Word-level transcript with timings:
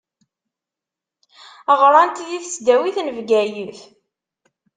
Ɣṛant 1.81 2.17
di 2.27 2.37
tesdawit 2.43 2.97
n 3.01 3.07
Bgayet. 3.17 3.79